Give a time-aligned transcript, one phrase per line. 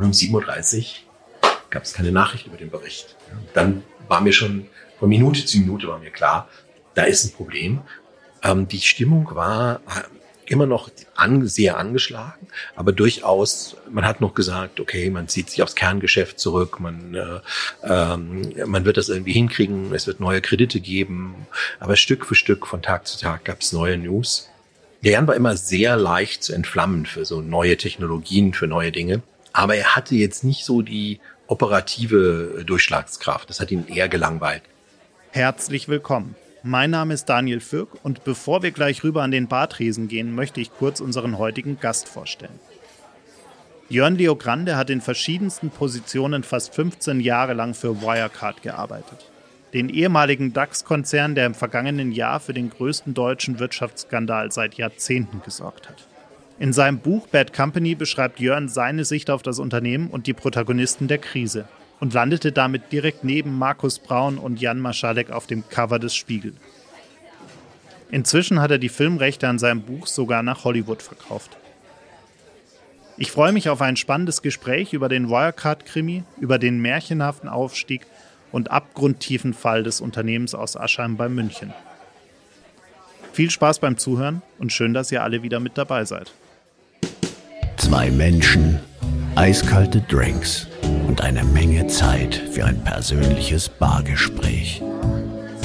[0.00, 3.16] Und um 7.30 Uhr gab es keine Nachricht über den Bericht.
[3.52, 4.66] Dann war mir schon
[4.98, 6.48] von Minute zu Minute war mir klar,
[6.94, 7.82] da ist ein Problem.
[8.42, 9.82] Ähm, die Stimmung war
[10.46, 15.62] immer noch an, sehr angeschlagen, aber durchaus, man hat noch gesagt, okay, man zieht sich
[15.62, 17.40] aufs Kerngeschäft zurück, man, äh,
[17.84, 21.46] ähm, man wird das irgendwie hinkriegen, es wird neue Kredite geben,
[21.78, 24.48] aber Stück für Stück von Tag zu Tag gab es neue News.
[25.04, 29.22] Der Jan war immer sehr leicht zu entflammen für so neue Technologien, für neue Dinge,
[29.52, 33.50] aber er hatte jetzt nicht so die operative Durchschlagskraft.
[33.50, 34.62] Das hat ihn eher gelangweilt.
[35.32, 36.34] Herzlich willkommen.
[36.62, 40.60] Mein Name ist Daniel Fürk und bevor wir gleich rüber an den Bartresen gehen, möchte
[40.60, 42.58] ich kurz unseren heutigen Gast vorstellen.
[43.88, 49.30] Jörn Leo Grande hat in verschiedensten Positionen fast 15 Jahre lang für Wirecard gearbeitet.
[49.72, 55.88] Den ehemaligen DAX-Konzern, der im vergangenen Jahr für den größten deutschen Wirtschaftsskandal seit Jahrzehnten gesorgt
[55.88, 56.06] hat.
[56.60, 61.08] In seinem Buch Bad Company beschreibt Jörn seine Sicht auf das Unternehmen und die Protagonisten
[61.08, 61.66] der Krise
[62.00, 66.52] und landete damit direkt neben Markus Braun und Jan Maschalek auf dem Cover des Spiegel.
[68.10, 71.56] Inzwischen hat er die Filmrechte an seinem Buch sogar nach Hollywood verkauft.
[73.16, 78.06] Ich freue mich auf ein spannendes Gespräch über den Wirecard-Krimi, über den märchenhaften Aufstieg
[78.52, 81.72] und abgrundtiefen Fall des Unternehmens aus Aschheim bei München.
[83.32, 86.34] Viel Spaß beim Zuhören und schön, dass ihr alle wieder mit dabei seid.
[87.90, 88.78] Zwei Menschen,
[89.34, 90.68] eiskalte Drinks
[91.08, 94.80] und eine Menge Zeit für ein persönliches Bargespräch.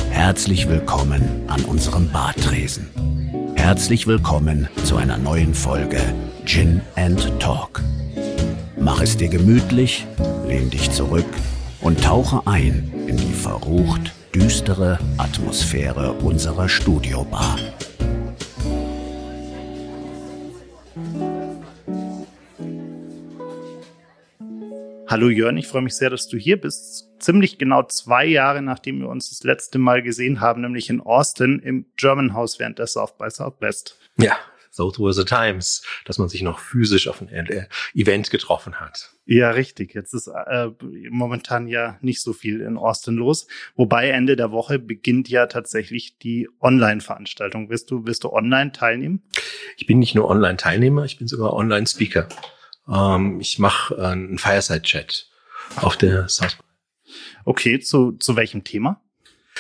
[0.09, 2.89] Herzlich willkommen an unserem Bartresen.
[3.53, 6.01] Herzlich willkommen zu einer neuen Folge
[6.45, 7.83] Gin and Talk.
[8.75, 10.07] Mach es dir gemütlich,
[10.47, 11.29] lehn dich zurück
[11.79, 17.59] und tauche ein in die verrucht düstere Atmosphäre unserer Studiobar.
[25.07, 27.11] Hallo Jörn, ich freue mich sehr, dass du hier bist.
[27.19, 31.59] Ziemlich genau zwei Jahre, nachdem wir uns das letzte Mal gesehen haben, nämlich in Austin
[31.59, 33.99] im German House während der South by Southwest.
[34.17, 34.35] Ja,
[34.75, 37.29] those were the times, dass man sich noch physisch auf ein
[37.93, 39.11] Event getroffen hat.
[39.25, 39.93] Ja, richtig.
[39.93, 40.69] Jetzt ist äh,
[41.11, 43.47] momentan ja nicht so viel in Austin los.
[43.75, 47.69] Wobei Ende der Woche beginnt ja tatsächlich die Online-Veranstaltung.
[47.69, 49.21] Wirst du, wirst du online teilnehmen?
[49.77, 52.27] Ich bin nicht nur Online-Teilnehmer, ich bin sogar Online-Speaker.
[52.91, 55.27] Ähm, ich mache äh, einen Fireside-Chat
[55.77, 56.57] auf der South.
[57.43, 59.01] Okay, zu, zu welchem Thema?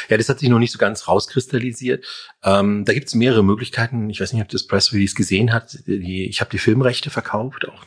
[0.09, 2.05] Ja, das hat sich noch nicht so ganz rauskristallisiert.
[2.43, 4.09] Ähm, da gibt es mehrere Möglichkeiten.
[4.09, 5.77] Ich weiß nicht, ob das Press Release gesehen hat.
[5.87, 7.83] Die, ich habe die Filmrechte verkauft, auch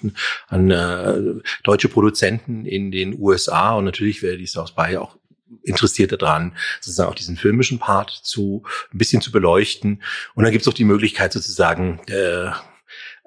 [0.49, 5.19] an, äh, deutsche Produzenten in den USA und natürlich wäre die South by auch
[5.63, 10.03] interessiert daran, sozusagen auch diesen filmischen Part zu ein bisschen zu beleuchten.
[10.35, 12.51] Und dann gibt es auch die Möglichkeit sozusagen äh,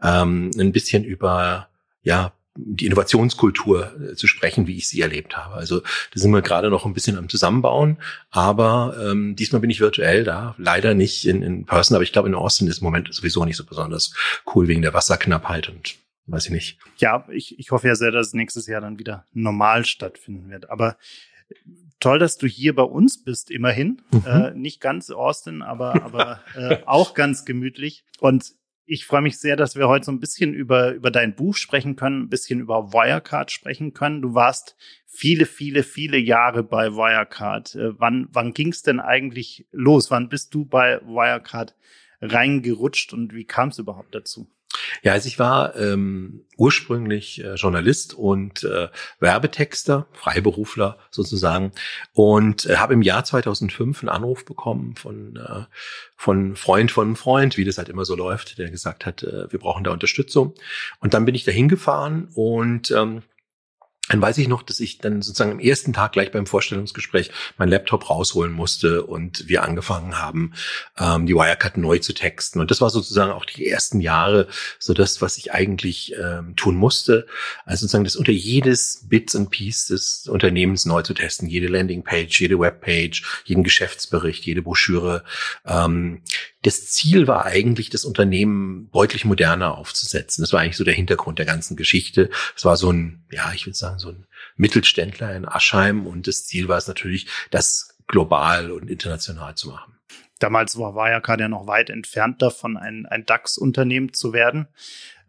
[0.03, 1.70] ähm, ein bisschen über
[2.03, 5.56] ja die Innovationskultur äh, zu sprechen, wie ich sie erlebt habe.
[5.56, 5.85] Also da
[6.19, 7.97] sind wir gerade noch ein bisschen am Zusammenbauen,
[8.29, 12.28] aber ähm, diesmal bin ich virtuell da, leider nicht in, in Person, aber ich glaube
[12.28, 14.13] in Austin ist im Moment sowieso nicht so besonders
[14.53, 15.95] cool wegen der Wasserknappheit und
[16.28, 16.78] weiß ich nicht.
[16.97, 20.69] Ja, ich, ich hoffe ja sehr, dass nächstes Jahr dann wieder normal stattfinden wird.
[20.69, 20.97] Aber
[22.00, 24.01] toll, dass du hier bei uns bist, immerhin.
[24.12, 24.23] Mhm.
[24.25, 28.03] Äh, nicht ganz Austin, aber, aber äh, auch ganz gemütlich.
[28.19, 28.53] Und
[28.91, 31.96] ich freue mich sehr, dass wir heute so ein bisschen über, über dein Buch sprechen
[31.96, 34.22] können, ein bisschen über Wirecard sprechen können.
[34.22, 34.75] Du warst
[35.07, 37.74] viele, viele, viele Jahre bei Wirecard.
[37.75, 40.12] Äh, wann wann ging es denn eigentlich los?
[40.12, 41.74] Wann bist du bei Wirecard
[42.19, 44.50] reingerutscht und wie kam es überhaupt dazu?
[45.03, 48.89] Ja, also ich war ähm, ursprünglich äh, Journalist und äh,
[49.19, 51.71] Werbetexter, Freiberufler sozusagen
[52.13, 55.65] und äh, habe im Jahr 2005 einen Anruf bekommen von äh,
[56.15, 59.59] von Freund von Freund, wie das halt immer so läuft, der gesagt hat, äh, wir
[59.59, 60.53] brauchen da Unterstützung.
[60.99, 63.23] Und dann bin ich da hingefahren und ähm,
[64.11, 67.69] dann weiß ich noch, dass ich dann sozusagen am ersten Tag gleich beim Vorstellungsgespräch mein
[67.69, 70.53] Laptop rausholen musste und wir angefangen haben,
[70.99, 72.59] ähm, die Wirecard neu zu texten.
[72.59, 74.47] Und das war sozusagen auch die ersten Jahre
[74.79, 77.25] so das, was ich eigentlich ähm, tun musste.
[77.66, 81.47] Also sozusagen das unter jedes Bits and Piece des Unternehmens neu zu testen.
[81.47, 85.24] Jede Landingpage, jede Webpage, jeden Geschäftsbericht, jede Broschüre.
[85.65, 86.21] Ähm,
[86.63, 90.44] das Ziel war eigentlich, das Unternehmen deutlich moderner aufzusetzen.
[90.44, 92.30] Das war eigentlich so der Hintergrund der ganzen Geschichte.
[92.56, 94.28] Es war so ein, ja, ich würde sagen, so ein
[94.58, 99.98] Mittelständler in Aschheim und das Ziel war es natürlich, das global und international zu machen.
[100.38, 104.68] Damals war Wirecard ja noch weit entfernt davon, ein, ein DAX-Unternehmen zu werden.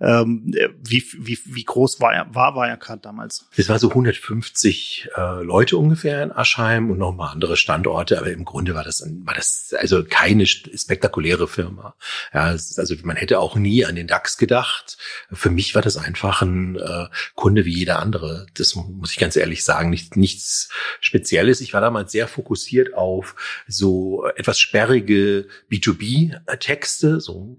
[0.02, 0.52] Ähm,
[0.82, 3.46] wie, wie, wie groß war, war Wirecard damals?
[3.56, 8.18] Es war so 150 äh, Leute ungefähr in Aschheim und noch ein paar andere Standorte,
[8.18, 11.94] aber im Grunde war das, war das also keine spektakuläre Firma.
[12.34, 14.98] Ja, also man hätte auch nie an den DAX gedacht.
[15.32, 17.06] Für mich war das einfach ein äh,
[17.36, 18.46] Kunde wie jeder andere.
[18.54, 20.68] Das muss ich ganz ehrlich sagen, nicht, nichts
[21.00, 21.60] Spezielles.
[21.60, 23.36] Ich war damals sehr fokussiert auf
[23.68, 27.56] so etwas sperrige B2B-Texte, so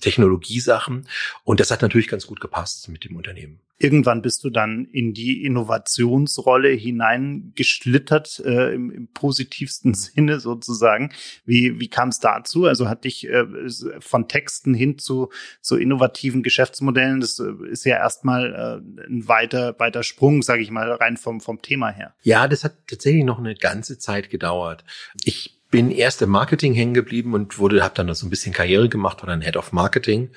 [0.00, 1.08] Technologiesachen.
[1.44, 3.58] Und das hat natürlich ganz gut gepasst mit dem Unternehmen.
[3.78, 11.10] Irgendwann bist du dann in die Innovationsrolle hineingeschlittert, äh, im, im, positivsten Sinne sozusagen.
[11.46, 12.66] Wie, wie kam es dazu?
[12.66, 13.46] Also hat dich äh,
[14.00, 15.30] von Texten hin zu,
[15.62, 20.70] zu innovativen Geschäftsmodellen, das äh, ist ja erstmal äh, ein weiter, weiter Sprung, sage ich
[20.70, 22.14] mal, rein vom, vom Thema her.
[22.20, 24.84] Ja, das hat tatsächlich noch eine ganze Zeit gedauert.
[25.24, 28.88] Ich bin erst im Marketing hängen geblieben und wurde, habe dann so ein bisschen Karriere
[28.88, 30.30] gemacht, war dann Head of Marketing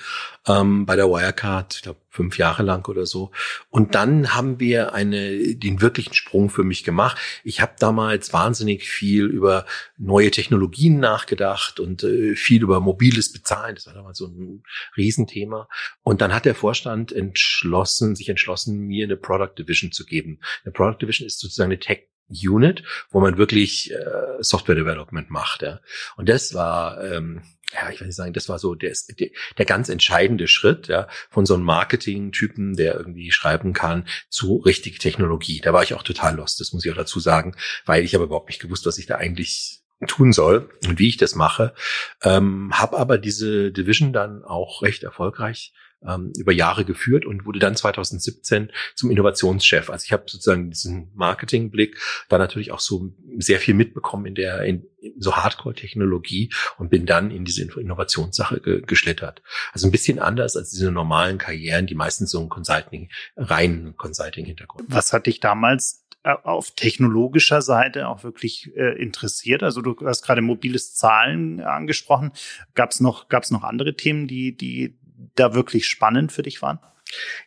[0.48, 3.30] ähm, bei der Wirecard, ich glaube fünf Jahre lang oder so.
[3.70, 7.20] Und dann haben wir eine, den wirklichen Sprung für mich gemacht.
[7.44, 9.68] Ich habe damals wahnsinnig viel über
[10.00, 13.76] neue Technologien nachgedacht und äh, viel über mobiles Bezahlen.
[13.76, 14.64] Das war damals so ein
[14.98, 15.70] Riesenthema.
[16.02, 20.40] Und dann hat der Vorstand entschlossen, sich entschlossen, mir eine Product Division zu geben.
[20.66, 25.62] Eine Product Division ist sozusagen eine Tech Unit, wo man wirklich äh, Software Development macht.
[25.62, 25.80] Ja.
[26.16, 27.42] Und das war, ähm,
[27.74, 31.08] ja, ich will nicht sagen, das war so der, der, der ganz entscheidende Schritt ja,
[31.30, 35.62] von so einem Marketing-Typen, der irgendwie schreiben kann, zu richtig Technologie.
[35.62, 38.26] Da war ich auch total lost, das muss ich auch dazu sagen, weil ich aber
[38.26, 41.74] überhaupt nicht gewusst, was ich da eigentlich tun soll und wie ich das mache.
[42.22, 45.74] Ähm, habe aber diese Division dann auch recht erfolgreich
[46.06, 49.90] ähm, über Jahre geführt und wurde dann 2017 zum Innovationschef.
[49.90, 51.98] Also ich habe sozusagen diesen Marketingblick,
[52.30, 54.86] da natürlich auch so sehr viel mitbekommen in der in,
[55.18, 59.42] so Hardcore-Technologie und bin dann in diese Innovationssache ge geschlittert.
[59.74, 64.86] Also ein bisschen anders als diese normalen Karrieren, die meistens so ein Consulting, rein Consulting-Hintergrund.
[64.90, 69.64] Was hat dich damals äh, auf technologischer Seite auch wirklich äh, interessiert?
[69.64, 72.32] Also du hast gerade mobiles Zahlen angesprochen.
[72.74, 74.98] Gab es noch, gab's noch andere Themen, die, die
[75.36, 76.80] da wirklich spannend für dich waren?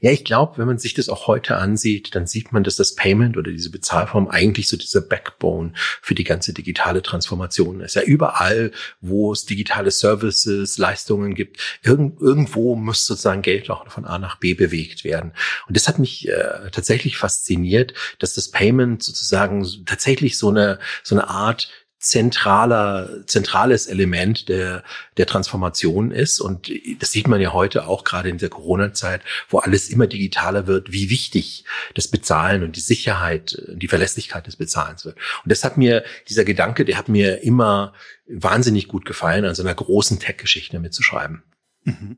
[0.01, 2.95] Ja, ich glaube, wenn man sich das auch heute ansieht, dann sieht man, dass das
[2.95, 7.95] Payment oder diese Bezahlform eigentlich so dieser Backbone für die ganze digitale Transformation ist.
[7.95, 14.07] Ja, überall, wo es digitale Services, Leistungen gibt, irgend, irgendwo muss sozusagen Geld auch von
[14.07, 15.33] A nach B bewegt werden.
[15.69, 21.15] Und das hat mich äh, tatsächlich fasziniert, dass das Payment sozusagen tatsächlich so eine, so
[21.15, 21.69] eine Art
[22.01, 24.83] zentraler, zentrales Element der,
[25.19, 26.41] der Transformation ist.
[26.41, 29.21] Und das sieht man ja heute auch gerade in der Corona-Zeit,
[29.51, 31.65] wo alles immer digitaler wird, wie wichtig
[31.95, 35.17] das Bezahlen und die Sicherheit, die Verlässlichkeit des Bezahlens wird.
[35.45, 37.93] Und das hat mir, dieser Gedanke, der hat mir immer
[38.27, 41.43] wahnsinnig gut gefallen, an so einer großen Tech-Geschichte mitzuschreiben.
[41.85, 42.17] Mhm.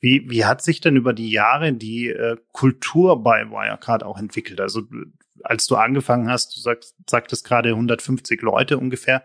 [0.00, 4.60] Wie, wie hat sich denn über die Jahre die äh, Kultur bei Wirecard auch entwickelt?
[4.60, 4.82] Also
[5.44, 9.22] als du angefangen hast, du sagst, sagtest gerade 150 Leute ungefähr.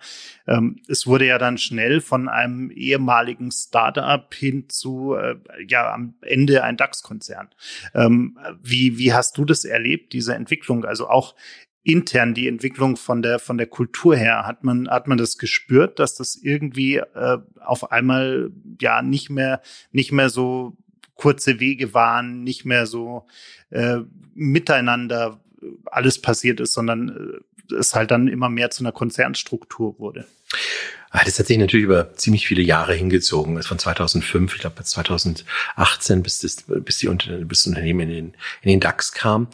[0.48, 5.36] Ähm, es wurde ja dann schnell von einem ehemaligen Startup hin zu, äh,
[5.68, 7.50] ja, am Ende ein DAX-Konzern.
[7.94, 10.86] Ähm, wie, wie hast du das erlebt, diese Entwicklung?
[10.86, 11.36] Also auch
[11.84, 16.00] intern die Entwicklung von der von der Kultur her hat man hat man das gespürt,
[16.00, 18.52] dass das irgendwie äh, auf einmal
[18.82, 20.76] ja nicht mehr nicht mehr so
[21.14, 23.28] kurze Wege waren, nicht mehr so
[23.70, 24.00] äh,
[24.34, 25.40] miteinander
[25.86, 30.26] alles passiert ist, sondern äh, es halt dann immer mehr zu einer Konzernstruktur wurde.
[31.18, 33.64] Ah, das hat sich natürlich über ziemlich viele Jahre hingezogen.
[33.64, 38.34] Von 2005, ich glaube 2018, bis das, bis die bis das Unternehmen in den,
[38.64, 39.48] in den DAX kam.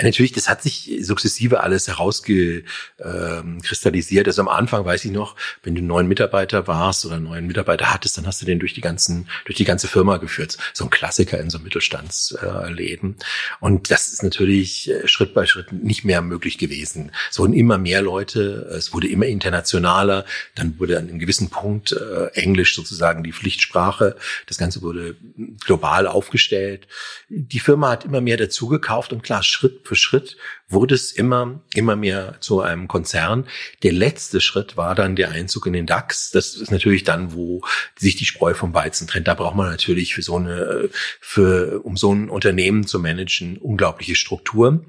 [0.00, 4.28] Natürlich, das hat sich sukzessive alles herausgekristallisiert.
[4.28, 5.34] Also am Anfang weiß ich noch,
[5.64, 8.60] wenn du einen neuen Mitarbeiter warst oder einen neuen Mitarbeiter hattest, dann hast du den
[8.60, 10.56] durch die ganzen, durch die ganze Firma geführt.
[10.72, 13.16] So ein Klassiker in so Mittelstandsläden.
[13.58, 17.10] Und das ist natürlich äh, Schritt bei Schritt nicht mehr möglich gewesen.
[17.28, 21.92] Es wurden immer mehr Leute, es wurde immer internationaler, dann wurde an einem gewissen Punkt
[21.92, 24.16] äh, Englisch sozusagen die Pflichtsprache.
[24.46, 25.16] Das Ganze wurde
[25.64, 26.86] global aufgestellt.
[27.28, 30.36] Die Firma hat immer mehr dazu gekauft und klar, Schritt für Schritt
[30.68, 33.46] wurde es immer, immer mehr zu einem Konzern.
[33.82, 36.30] Der letzte Schritt war dann der Einzug in den DAX.
[36.30, 37.62] Das ist natürlich dann, wo
[37.96, 39.28] sich die Spreu vom Weizen trennt.
[39.28, 44.14] Da braucht man natürlich für so eine, für, um so ein Unternehmen zu managen, unglaubliche
[44.14, 44.84] Strukturen.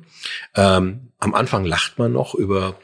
[0.55, 2.77] Ähm, am Anfang lacht man noch über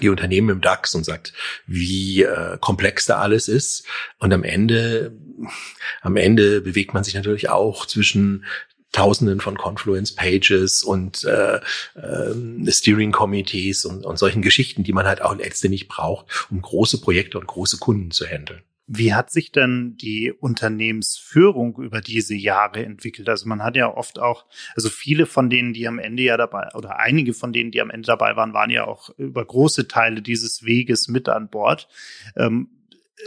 [0.00, 1.32] die Unternehmen im DAX und sagt,
[1.66, 3.86] wie äh, komplex da alles ist.
[4.18, 5.12] Und am Ende,
[6.00, 8.44] am Ende bewegt man sich natürlich auch zwischen
[8.92, 11.56] Tausenden von Confluence-Pages und äh,
[11.94, 17.38] äh, Steering-Committees und, und solchen Geschichten, die man halt auch letztendlich braucht, um große Projekte
[17.38, 18.62] und große Kunden zu handeln.
[18.94, 23.26] Wie hat sich denn die Unternehmensführung über diese Jahre entwickelt?
[23.26, 24.44] Also man hat ja oft auch,
[24.76, 27.88] also viele von denen, die am Ende ja dabei, oder einige von denen, die am
[27.88, 31.88] Ende dabei waren, waren ja auch über große Teile dieses Weges mit an Bord.
[32.36, 32.68] Ähm,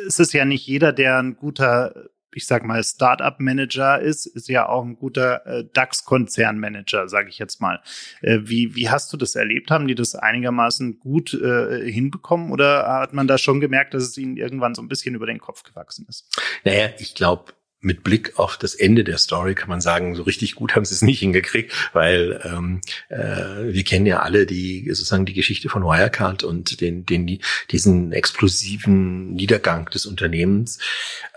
[0.05, 4.68] es ist ja nicht jeder, der ein guter ich sag mal, Startup-Manager ist, ist ja
[4.68, 7.82] auch ein guter äh, DAX-Konzern-Manager, sage ich jetzt mal.
[8.22, 9.72] Äh, wie, wie hast du das erlebt?
[9.72, 14.18] Haben die das einigermaßen gut äh, hinbekommen oder hat man da schon gemerkt, dass es
[14.18, 16.27] ihnen irgendwann so ein bisschen über den Kopf gewachsen ist?
[16.63, 17.54] Naja, ich glaube,
[17.86, 20.96] mit Blick auf das Ende der Story kann man sagen, so richtig gut haben sie
[20.96, 25.84] es nicht hingekriegt, weil ähm, äh, wir kennen ja alle die sozusagen die Geschichte von
[25.84, 27.39] Wirecard und den, den
[27.70, 30.80] diesen explosiven Niedergang des Unternehmens.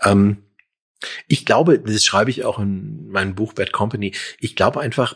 [0.03, 0.37] Ähm,
[1.27, 4.13] ich glaube, das schreibe ich auch in meinem Buch Bad Company.
[4.39, 5.15] Ich glaube einfach,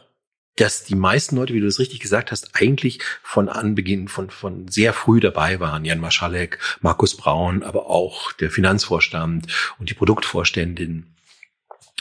[0.56, 4.68] dass die meisten Leute, wie du es richtig gesagt hast, eigentlich von Anbeginn, von, von
[4.68, 5.84] sehr früh dabei waren.
[5.84, 9.48] Jan Maschalek, Markus Braun, aber auch der Finanzvorstand
[9.80, 11.08] und die Produktvorständin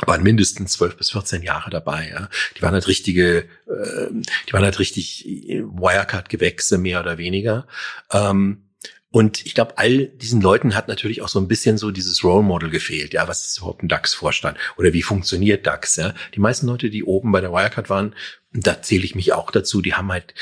[0.07, 2.11] waren mindestens zwölf bis 14 Jahre dabei.
[2.11, 2.29] Ja.
[2.57, 4.09] Die waren halt richtige, äh,
[4.49, 7.67] die waren halt richtig Wirecard-Gewächse mehr oder weniger.
[8.11, 8.63] Ähm,
[9.13, 12.43] und ich glaube, all diesen Leuten hat natürlich auch so ein bisschen so dieses Role
[12.43, 13.13] Model gefehlt.
[13.13, 14.57] Ja, was ist überhaupt ein DAX-Vorstand?
[14.79, 15.97] Oder wie funktioniert DAX?
[15.97, 18.15] Ja, die meisten Leute, die oben bei der Wirecard waren,
[18.55, 20.35] da zähle ich mich auch dazu, die haben halt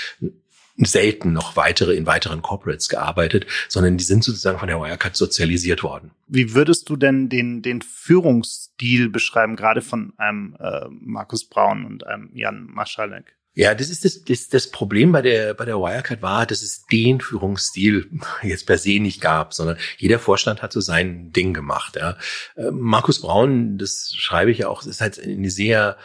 [0.77, 5.83] selten noch weitere in weiteren Corporates gearbeitet, sondern die sind sozusagen von der Wirecard sozialisiert
[5.83, 6.13] worden.
[6.29, 12.07] Wie würdest du denn den, den Führungsstil beschreiben, gerade von einem äh, Markus Braun und
[12.07, 13.37] einem Jan Maschalek?
[13.61, 16.87] Ja, das ist das, das, das Problem bei der, bei der Wirecard war, dass es
[16.87, 18.09] den Führungsstil
[18.43, 21.97] jetzt per se nicht gab, sondern jeder Vorstand hat so sein Ding gemacht.
[21.97, 22.17] Ja.
[22.57, 25.99] Äh, Markus Braun, das schreibe ich ja auch, ist halt eine sehr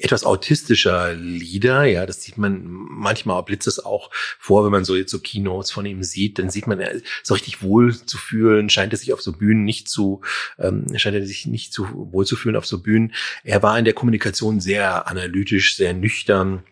[0.00, 4.96] etwas autistischer Leader, ja, das sieht man manchmal blitzt es auch vor, wenn man so
[4.96, 8.70] jetzt so Keynotes von ihm sieht, dann sieht man, er so richtig wohl zu fühlen,
[8.70, 10.22] scheint er sich auf so Bühnen nicht zu,
[10.58, 13.14] ähm, scheint er sich nicht zu wohl zu fühlen auf so Bühnen.
[13.44, 16.64] Er war in der Kommunikation sehr analytisch, sehr nüchtern,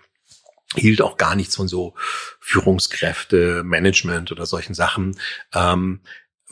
[0.75, 1.95] hielt auch gar nichts von so
[2.41, 5.19] Führungskräfte, Management oder solchen Sachen.
[5.55, 6.01] Ähm,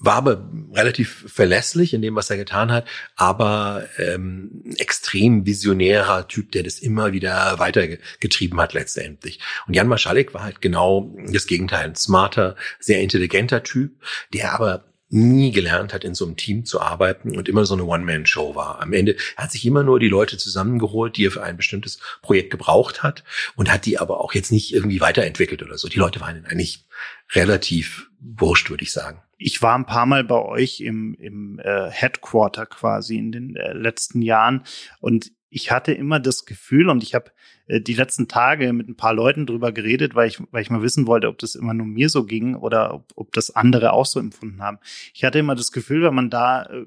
[0.00, 6.52] war aber relativ verlässlich in dem, was er getan hat, aber ähm, extrem visionärer Typ,
[6.52, 9.40] der das immer wieder weitergetrieben hat letztendlich.
[9.66, 13.92] Und Jan Maschalek war halt genau das Gegenteil, ein smarter, sehr intelligenter Typ,
[14.32, 17.84] der aber nie gelernt hat, in so einem Team zu arbeiten und immer so eine
[17.84, 18.80] One-Man-Show war.
[18.80, 22.50] Am Ende hat sich immer nur die Leute zusammengeholt, die er für ein bestimmtes Projekt
[22.50, 23.24] gebraucht hat
[23.56, 25.88] und hat die aber auch jetzt nicht irgendwie weiterentwickelt oder so.
[25.88, 26.86] Die Leute waren eigentlich
[27.32, 29.20] relativ wurscht, würde ich sagen.
[29.42, 33.72] Ich war ein paar Mal bei euch im, im äh, Headquarter quasi in den äh,
[33.72, 34.64] letzten Jahren
[35.00, 37.32] und ich hatte immer das Gefühl und ich habe
[37.66, 40.82] äh, die letzten Tage mit ein paar Leuten drüber geredet, weil ich, weil ich mal
[40.82, 44.06] wissen wollte, ob das immer nur mir so ging oder ob, ob das andere auch
[44.06, 44.78] so empfunden haben.
[45.14, 46.86] Ich hatte immer das Gefühl, wenn man da äh,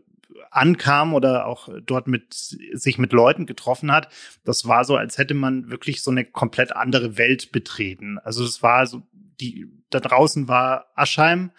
[0.52, 4.10] ankam oder auch dort mit sich mit Leuten getroffen hat,
[4.46, 8.20] das war so, als hätte man wirklich so eine komplett andere Welt betreten.
[8.20, 9.02] Also es war so
[9.42, 11.52] die da draußen war Aschheim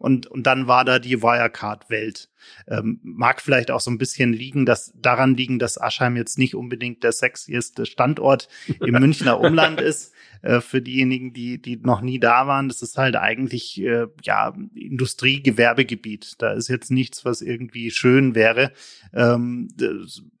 [0.00, 2.30] und, und dann war da die Wirecard-Welt.
[2.66, 6.54] Ähm, mag vielleicht auch so ein bisschen liegen, dass daran liegen, dass Aschheim jetzt nicht
[6.54, 8.48] unbedingt der sexieste Standort
[8.80, 10.14] im Münchner Umland ist.
[10.42, 14.54] Äh, für diejenigen, die, die noch nie da waren, das ist halt eigentlich äh, ja
[14.74, 16.36] Industriegewerbegebiet.
[16.38, 18.72] Da ist jetzt nichts, was irgendwie schön wäre.
[19.12, 19.68] Ähm,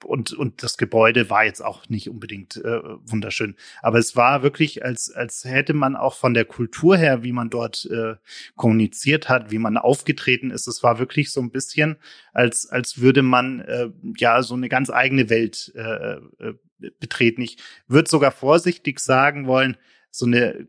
[0.04, 3.56] und, und das Gebäude war jetzt auch nicht unbedingt äh, wunderschön.
[3.82, 7.50] Aber es war wirklich, als, als hätte man auch von der Kultur her, wie man
[7.50, 8.14] dort äh,
[8.56, 11.96] kommuniziert hat, wie man aufgetreten ist, es war wirklich so ein bisschen,
[12.32, 16.54] als, als würde man äh, ja so eine ganz eigene Welt äh, äh,
[16.98, 17.42] betreten.
[17.42, 17.58] Ich
[17.88, 19.76] würde sogar vorsichtig sagen wollen,
[20.10, 20.68] so eine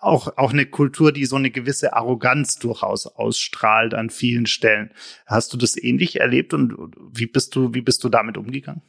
[0.00, 4.92] auch, auch eine Kultur, die so eine gewisse Arroganz durchaus ausstrahlt an vielen Stellen.
[5.26, 6.74] Hast du das ähnlich erlebt und
[7.12, 8.82] wie bist du, wie bist du damit umgegangen?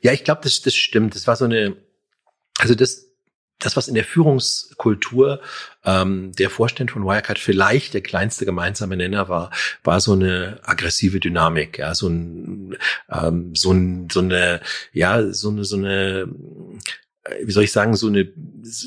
[0.00, 1.14] Ja, ich glaube, das, das stimmt.
[1.14, 1.76] Das war so eine,
[2.58, 3.09] also das,
[3.60, 5.40] das, was in der Führungskultur
[5.84, 9.50] ähm, der Vorstand von Wirecard vielleicht der kleinste gemeinsame Nenner war,
[9.84, 12.76] war so eine aggressive Dynamik, ja, so ein,
[13.10, 14.60] ähm, so, ein, so eine,
[14.92, 16.28] ja, so eine, so eine
[17.24, 18.32] äh, wie soll ich sagen, so eine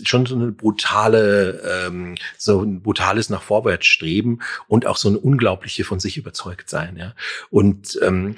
[0.03, 5.19] schon so eine brutale, ähm, so ein brutales nach vorwärts streben und auch so eine
[5.19, 7.15] unglaubliche von sich überzeugt sein, ja.
[7.49, 8.37] Und ähm,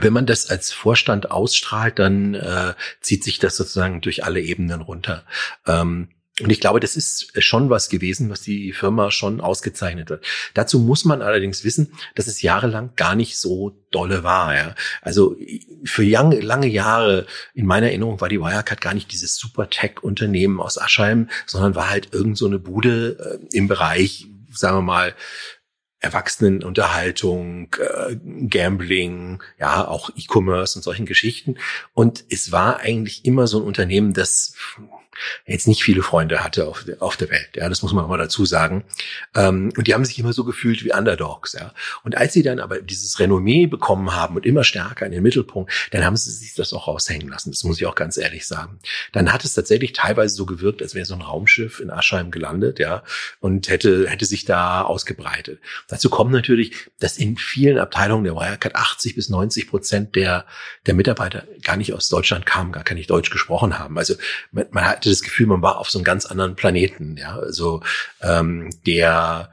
[0.00, 4.80] wenn man das als Vorstand ausstrahlt, dann äh, zieht sich das sozusagen durch alle Ebenen
[4.80, 5.24] runter.
[5.66, 6.08] Ähm,
[6.40, 10.20] und ich glaube, das ist schon was gewesen, was die Firma schon ausgezeichnet hat.
[10.52, 14.52] Dazu muss man allerdings wissen, dass es jahrelang gar nicht so dolle war.
[14.52, 14.74] Ja.
[15.00, 15.36] Also
[15.84, 20.60] für lange, lange Jahre in meiner Erinnerung war die Wirecard gar nicht dieses super Tech-Unternehmen
[20.60, 25.14] aus Aschheim, sondern war halt irgend so eine Bude äh, im Bereich, sagen wir mal,
[26.04, 28.16] Erwachsenenunterhaltung, äh,
[28.48, 31.56] Gambling, ja, auch E-Commerce und solchen Geschichten.
[31.94, 34.54] Und es war eigentlich immer so ein Unternehmen, das
[35.46, 37.50] jetzt nicht viele Freunde hatte auf, auf der Welt.
[37.56, 38.84] Ja, das muss man mal dazu sagen.
[39.34, 41.52] Ähm, und die haben sich immer so gefühlt wie Underdogs.
[41.52, 41.72] Ja.
[42.02, 45.72] Und als sie dann aber dieses Renommee bekommen haben und immer stärker in den Mittelpunkt,
[45.90, 47.50] dann haben sie sich das auch raushängen lassen.
[47.50, 48.78] Das muss ich auch ganz ehrlich sagen.
[49.12, 52.78] Dann hat es tatsächlich teilweise so gewirkt, als wäre so ein Raumschiff in Aschheim gelandet,
[52.78, 53.02] ja,
[53.40, 55.60] und hätte hätte sich da ausgebreitet.
[55.88, 60.46] Dazu kommt natürlich, dass in vielen Abteilungen der Wirecard 80 bis 90 Prozent der
[60.86, 63.98] der Mitarbeiter gar nicht aus Deutschland kamen, gar nicht Deutsch gesprochen haben.
[63.98, 64.14] Also
[64.52, 67.36] man, man hat hatte das Gefühl, man war auf so einem ganz anderen Planeten, ja,
[67.36, 67.82] also
[68.22, 69.50] ähm, der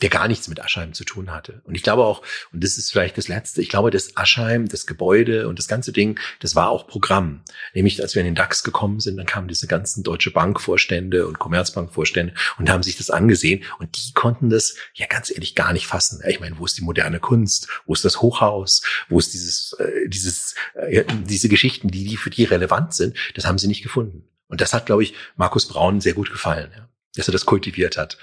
[0.00, 1.60] der gar nichts mit Aschheim zu tun hatte.
[1.64, 4.86] Und ich glaube auch, und das ist vielleicht das Letzte, ich glaube, das Aschheim, das
[4.86, 7.42] Gebäude und das ganze Ding, das war auch Programm.
[7.74, 11.38] Nämlich, als wir in den DAX gekommen sind, dann kamen diese ganzen Deutsche Bankvorstände und
[11.38, 15.86] Commerzbankvorstände und haben sich das angesehen und die konnten das ja ganz ehrlich gar nicht
[15.86, 16.22] fassen.
[16.26, 17.68] Ich meine, wo ist die moderne Kunst?
[17.86, 18.82] Wo ist das Hochhaus?
[19.08, 23.16] Wo ist dieses, äh, dieses, äh, diese Geschichten, die, die für die relevant sind?
[23.34, 24.24] Das haben sie nicht gefunden.
[24.48, 27.96] Und das hat, glaube ich, Markus Braun sehr gut gefallen, ja, dass er das kultiviert
[27.96, 28.18] hat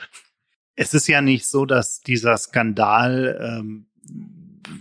[0.78, 3.88] es ist ja nicht so, dass dieser Skandal ähm,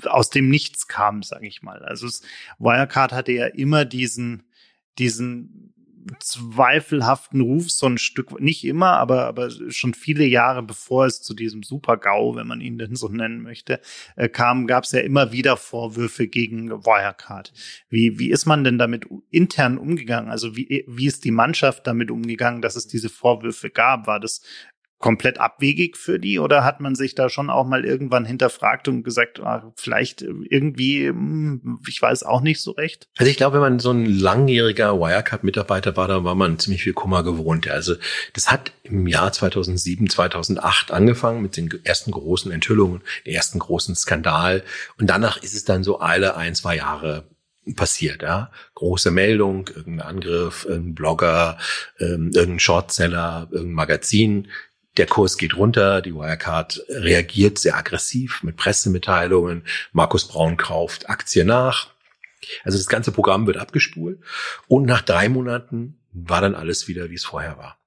[0.05, 1.83] aus dem Nichts kam, sage ich mal.
[1.83, 2.23] Also es,
[2.59, 4.45] Wirecard hatte ja immer diesen
[4.99, 5.73] diesen
[6.21, 11.35] zweifelhaften Ruf so ein Stück, nicht immer, aber, aber schon viele Jahre bevor es zu
[11.35, 13.81] diesem Super-GAU, wenn man ihn denn so nennen möchte,
[14.15, 17.53] äh, kam, gab es ja immer wieder Vorwürfe gegen Wirecard.
[17.89, 20.31] Wie, wie ist man denn damit intern umgegangen?
[20.31, 24.07] Also wie, wie ist die Mannschaft damit umgegangen, dass es diese Vorwürfe gab?
[24.07, 24.43] War das
[24.99, 29.03] komplett abwegig für die oder hat man sich da schon auch mal irgendwann hinterfragt und
[29.03, 33.09] gesagt, ah, vielleicht irgendwie, hm, ich weiß auch nicht so recht?
[33.17, 36.95] Also ich glaube, wenn man so ein langjähriger Wirecard-Mitarbeiter war, dann war man ziemlich viel
[36.95, 37.69] Kummer gewohnt.
[37.69, 37.95] Also
[38.33, 43.95] das hat im Jahr 2007, 2008 angefangen mit den ersten großen Enthüllungen, den ersten großen
[43.95, 44.65] Skandal
[44.99, 47.25] und danach ist es dann so alle ein, zwei Jahre
[47.75, 48.51] passiert, ja.
[48.75, 51.59] Große Meldung, irgendein Angriff, irgendein Blogger,
[51.99, 54.49] ähm, irgendein Shortseller, irgendein Magazin,
[54.97, 59.65] der Kurs geht runter, die Wirecard reagiert sehr aggressiv mit Pressemitteilungen.
[59.93, 61.91] Markus Braun kauft Aktien nach.
[62.65, 64.21] Also das ganze Programm wird abgespult.
[64.69, 67.79] Und nach drei Monaten war dann alles wieder, wie es vorher war.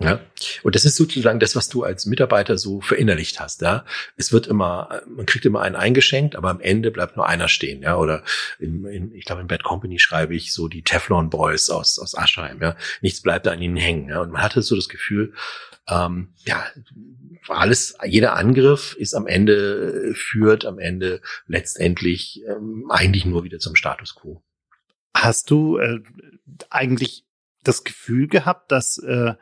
[0.00, 0.18] Ja,
[0.64, 3.60] und das ist sozusagen das, was du als Mitarbeiter so verinnerlicht hast.
[3.62, 3.84] Ja,
[4.16, 7.82] es wird immer, man kriegt immer einen eingeschenkt, aber am Ende bleibt nur einer stehen.
[7.82, 8.24] Ja, oder
[8.58, 12.16] in, in, ich glaube in Bad Company schreibe ich so die Teflon Boys aus aus
[12.16, 12.60] Aschheim.
[12.60, 14.08] Ja, nichts bleibt an ihnen hängen.
[14.08, 15.32] Ja, und man hatte so das Gefühl,
[15.88, 16.64] ähm, ja,
[17.48, 23.76] alles, jeder Angriff ist am Ende führt am Ende letztendlich ähm, eigentlich nur wieder zum
[23.76, 24.42] Status quo.
[25.14, 26.00] Hast du äh,
[26.70, 27.26] eigentlich
[27.62, 29.34] das Gefühl gehabt, dass äh,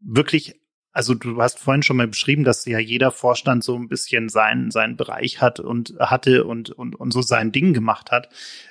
[0.00, 0.60] wirklich,
[0.92, 4.70] also du hast vorhin schon mal beschrieben, dass ja jeder Vorstand so ein bisschen seinen,
[4.70, 8.28] seinen Bereich hat und hatte und, und, und so sein Ding gemacht hat.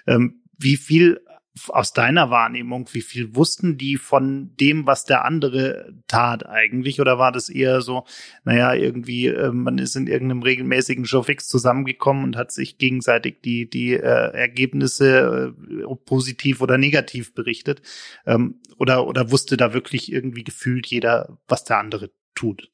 [0.08, 1.22] Ähm, wie viel
[1.68, 7.02] aus deiner Wahrnehmung, wie viel wussten die von dem, was der andere tat eigentlich?
[7.02, 8.06] Oder war das eher so,
[8.44, 13.70] naja, irgendwie, äh, man ist in irgendeinem regelmäßigen Showfix zusammengekommen und hat sich gegenseitig die,
[13.70, 17.82] die äh, Ergebnisse äh, positiv oder negativ berichtet?
[18.26, 22.70] Ähm, oder, oder wusste da wirklich irgendwie gefühlt jeder, was der andere tut?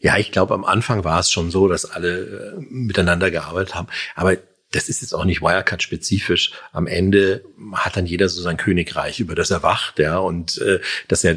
[0.00, 3.88] Ja, ich glaube, am Anfang war es schon so, dass alle äh, miteinander gearbeitet haben.
[4.14, 4.36] Aber
[4.70, 6.52] das ist jetzt auch nicht Wirecard-spezifisch.
[6.72, 10.80] Am Ende hat dann jeder so sein Königreich, über das er wacht, ja, und äh,
[11.06, 11.36] das er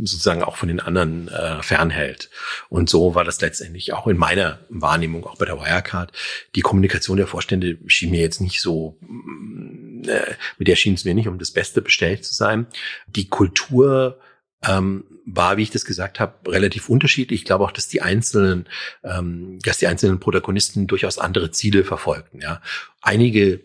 [0.00, 2.30] sozusagen auch von den anderen äh, fernhält.
[2.68, 6.12] Und so war das letztendlich auch in meiner Wahrnehmung, auch bei der Wirecard.
[6.54, 8.96] Die Kommunikation der Vorstände schien mir jetzt nicht so,
[10.06, 12.66] äh, mit der schien es mir nicht um das Beste bestellt zu sein.
[13.06, 14.18] Die Kultur
[14.66, 17.40] ähm, war, wie ich das gesagt habe, relativ unterschiedlich.
[17.40, 18.66] Ich glaube auch, dass die einzelnen,
[19.04, 22.40] ähm, dass die einzelnen Protagonisten durchaus andere Ziele verfolgten.
[22.40, 22.62] Ja,
[23.02, 23.60] einige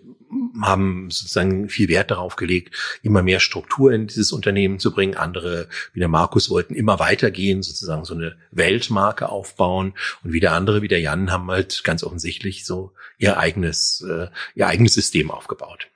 [0.62, 5.16] haben sozusagen viel Wert darauf gelegt, immer mehr Struktur in dieses Unternehmen zu bringen.
[5.16, 9.94] Andere, wie der Markus, wollten immer weitergehen, sozusagen so eine Weltmarke aufbauen.
[10.24, 14.68] Und wieder andere, wie der Jan, haben halt ganz offensichtlich so ihr eigenes, äh, ihr
[14.68, 15.88] eigenes System aufgebaut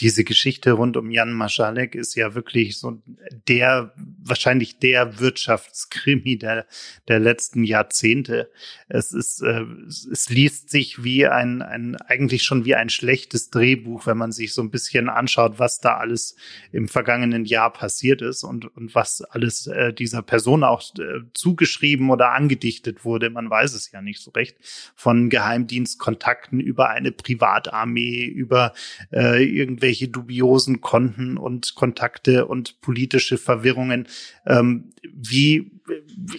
[0.00, 3.00] diese Geschichte rund um Jan Maschalek ist ja wirklich so
[3.46, 6.66] der, wahrscheinlich der Wirtschaftskrimi der,
[7.06, 8.50] der letzten Jahrzehnte.
[8.88, 14.06] Es ist, äh, es liest sich wie ein, ein, eigentlich schon wie ein schlechtes Drehbuch,
[14.06, 16.34] wenn man sich so ein bisschen anschaut, was da alles
[16.72, 22.10] im vergangenen Jahr passiert ist und, und was alles äh, dieser Person auch äh, zugeschrieben
[22.10, 23.30] oder angedichtet wurde.
[23.30, 24.56] Man weiß es ja nicht so recht.
[24.96, 28.74] Von Geheimdienstkontakten über eine Privatarmee, über
[29.12, 34.08] äh, irgendwie irgendwelche dubiosen Konten und Kontakte und politische Verwirrungen.
[34.46, 35.70] Ähm, wie,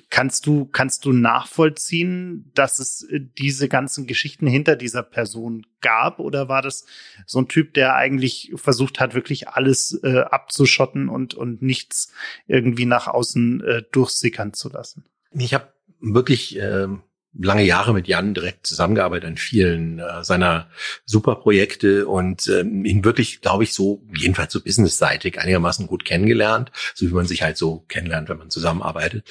[0.10, 6.19] kannst du, kannst du nachvollziehen, dass es äh, diese ganzen Geschichten hinter dieser Person gab?
[6.19, 6.86] Oder war das
[7.25, 12.12] so ein Typ, der eigentlich versucht hat, wirklich alles äh, abzuschotten und, und nichts
[12.47, 15.05] irgendwie nach außen äh, durchsickern zu lassen?
[15.31, 17.03] Ich habe wirklich ähm,
[17.39, 20.69] lange Jahre mit Jan direkt zusammengearbeitet an vielen äh, seiner
[21.06, 27.08] Superprojekte und ähm, ihn wirklich, glaube ich, so, jedenfalls so businessseitig einigermaßen gut kennengelernt, so
[27.08, 29.28] wie man sich halt so kennenlernt, wenn man zusammenarbeitet.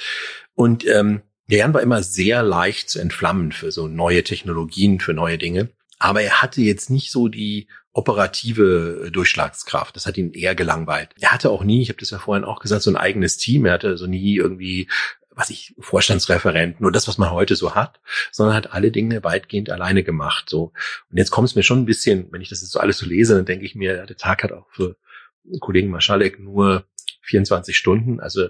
[0.55, 5.12] Und ähm, der Jan war immer sehr leicht zu entflammen für so neue Technologien, für
[5.12, 5.71] neue Dinge.
[5.99, 9.95] Aber er hatte jetzt nicht so die operative Durchschlagskraft.
[9.95, 11.11] Das hat ihn eher gelangweilt.
[11.21, 13.64] Er hatte auch nie, ich habe das ja vorhin auch gesagt, so ein eigenes Team.
[13.67, 14.88] Er hatte so nie irgendwie
[15.35, 19.70] was ich, Vorstandsreferenten, nur das, was man heute so hat, sondern hat alle Dinge weitgehend
[19.70, 20.49] alleine gemacht.
[20.49, 20.73] So.
[21.11, 23.07] Und jetzt kommt es mir schon ein bisschen, wenn ich das jetzt so alles so
[23.07, 24.97] lese, dann denke ich mir, der Tag hat auch für
[25.61, 26.85] Kollegen Maschalek nur
[27.23, 28.20] 24 Stunden.
[28.20, 28.49] Also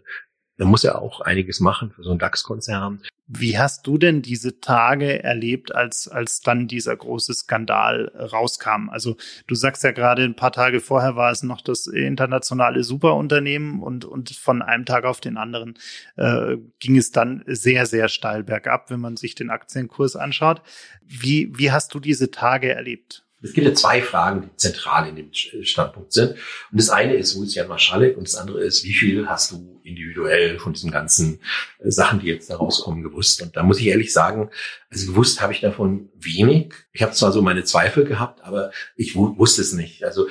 [0.56, 3.02] da muss er auch einiges machen für so einen DAX-Konzern.
[3.26, 8.90] Wie hast du denn diese Tage erlebt, als, als dann dieser große Skandal rauskam?
[8.90, 13.82] Also du sagst ja gerade, ein paar Tage vorher war es noch das internationale Superunternehmen
[13.82, 15.78] und, und von einem Tag auf den anderen
[16.16, 20.62] äh, ging es dann sehr, sehr steil bergab, wenn man sich den Aktienkurs anschaut.
[21.02, 23.23] Wie, wie hast du diese Tage erlebt?
[23.44, 26.30] Es gibt ja zwei Fragen, die zentral in dem Standpunkt sind.
[26.30, 28.16] Und das eine ist, wo ist Jan Marschalek?
[28.16, 31.40] Und das andere ist, wie viel hast du individuell von diesen ganzen
[31.78, 33.42] äh, Sachen, die jetzt da rauskommen, gewusst?
[33.42, 34.50] Und da muss ich ehrlich sagen,
[34.90, 36.74] also gewusst habe ich davon wenig.
[36.92, 40.04] Ich habe zwar so meine Zweifel gehabt, aber ich wusste es nicht.
[40.04, 40.26] Also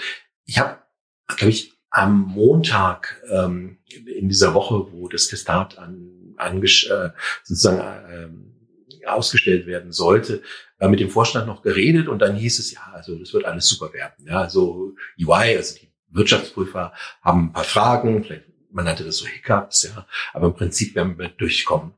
[0.46, 0.80] ich habe,
[1.28, 7.12] glaube ich, am Montag ähm, in dieser Woche, wo das Testat an, angesch äh,
[7.44, 8.53] sozusagen ähm,
[9.06, 10.42] ausgestellt werden sollte,
[10.80, 13.68] äh, mit dem Vorstand noch geredet und dann hieß es, ja, also das wird alles
[13.68, 14.26] super werden.
[14.28, 19.28] Ja, also UI, also die Wirtschaftsprüfer haben ein paar Fragen, vielleicht man nannte das so
[19.28, 21.94] Hiccups, ja, aber im Prinzip werden wir durchkommen.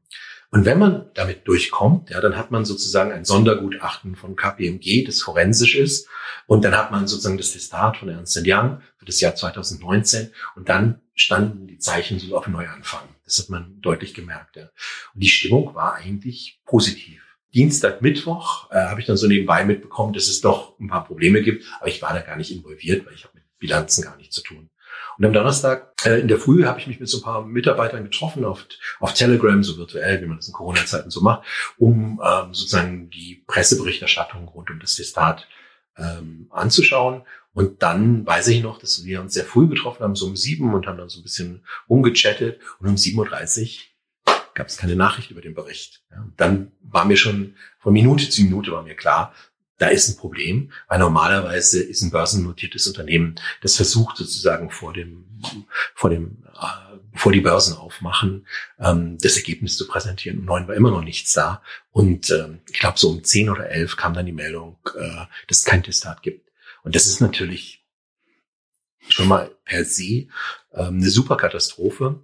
[0.51, 5.21] Und wenn man damit durchkommt, ja, dann hat man sozusagen ein Sondergutachten von KPMG, das
[5.21, 6.07] forensisch ist.
[6.47, 10.31] Und dann hat man sozusagen das Testat von Ernst Young für das Jahr 2019.
[10.55, 13.14] Und dann standen die Zeichen so auf Neuanfang.
[13.25, 14.55] Das hat man deutlich gemerkt.
[14.55, 14.69] Ja.
[15.13, 17.21] Und die Stimmung war eigentlich positiv.
[17.53, 21.41] Dienstag, Mittwoch äh, habe ich dann so nebenbei mitbekommen, dass es doch ein paar Probleme
[21.41, 24.35] gibt, aber ich war da gar nicht involviert, weil ich habe mit Bilanzen gar nichts
[24.35, 24.69] zu tun.
[25.17, 28.03] Und am Donnerstag äh, in der Früh habe ich mich mit so ein paar Mitarbeitern
[28.03, 28.65] getroffen auf,
[28.99, 33.43] auf Telegram, so virtuell, wie man das in Corona-Zeiten so macht, um ähm, sozusagen die
[33.47, 35.47] Presseberichterstattung rund um das Testat
[35.97, 37.23] ähm, anzuschauen.
[37.55, 40.73] Und dann weiß ich noch, dass wir uns sehr früh getroffen haben, so um sieben
[40.73, 42.59] und haben dann so ein bisschen rumgechattet.
[42.79, 43.77] Und um 7.30
[44.27, 46.03] Uhr gab es keine Nachricht über den Bericht.
[46.11, 49.33] Ja, dann war mir schon von Minute zu Minute war mir klar,
[49.77, 55.25] da ist ein Problem, weil normalerweise ist ein börsennotiertes Unternehmen, das versucht sozusagen vor dem,
[55.93, 58.47] vor dem, äh, vor die Börsen aufmachen,
[58.79, 60.39] ähm, das Ergebnis zu präsentieren.
[60.39, 61.61] Um neun war immer noch nichts da.
[61.91, 65.59] Und ähm, ich glaube, so um zehn oder elf kam dann die Meldung, äh, dass
[65.59, 66.44] es kein Testat gibt.
[66.85, 67.83] Und das ist natürlich
[69.09, 70.27] schon mal per se
[70.73, 72.23] ähm, eine super Katastrophe.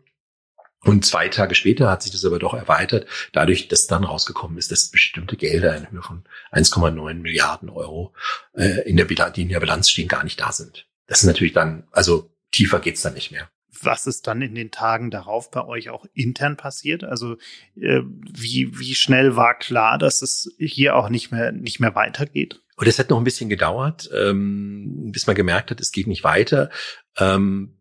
[0.83, 4.71] Und zwei Tage später hat sich das aber doch erweitert, dadurch, dass dann rausgekommen ist,
[4.71, 8.13] dass bestimmte Gelder in Höhe von 1,9 Milliarden Euro
[8.53, 10.87] äh, in der Bilanz, die in der Bilanz stehen, gar nicht da sind.
[11.07, 13.49] Das ist natürlich dann, also tiefer geht's dann nicht mehr.
[13.83, 17.03] Was ist dann in den Tagen darauf bei euch auch intern passiert?
[17.03, 17.37] Also
[17.75, 22.61] äh, wie, wie schnell war klar, dass es hier auch nicht mehr, nicht mehr weitergeht?
[22.81, 26.23] Und es hat noch ein bisschen gedauert, ähm, bis man gemerkt hat, es geht nicht
[26.23, 26.71] weiter.
[27.15, 27.79] Ähm,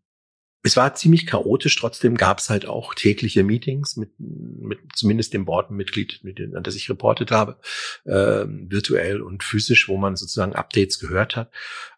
[0.63, 5.47] es war ziemlich chaotisch, trotzdem gab es halt auch tägliche Meetings mit, mit zumindest dem
[5.47, 7.59] Boardmitglied, mit dem, an das ich reportet habe,
[8.05, 11.51] äh, virtuell und physisch, wo man sozusagen Updates gehört hat.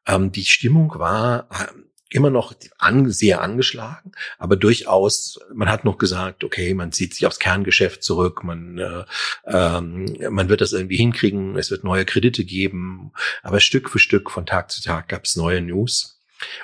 [0.06, 1.72] Ähm, die Stimmung war äh,
[2.14, 7.26] immer noch an, sehr angeschlagen, aber durchaus, man hat noch gesagt, okay, man zieht sich
[7.26, 9.04] aufs Kerngeschäft zurück, man, äh,
[9.46, 14.30] ähm, man wird das irgendwie hinkriegen, es wird neue Kredite geben, aber Stück für Stück
[14.30, 16.20] von Tag zu Tag gab es neue News.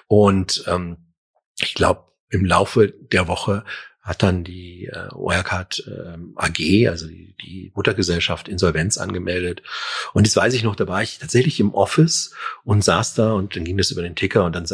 [0.07, 0.97] Und ähm,
[1.59, 3.65] ich glaube, im Laufe der Woche
[4.09, 9.63] hat dann die äh, Wirecard äh, AG, also die, die Muttergesellschaft, Insolvenz angemeldet.
[10.15, 12.35] Und das weiß ich noch, da war ich tatsächlich im Office
[12.65, 14.65] und saß da und dann ging das über den Ticker und dann